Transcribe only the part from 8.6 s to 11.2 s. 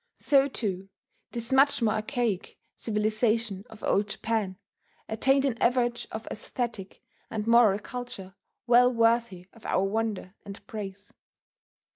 well worthy of our wonder and praise.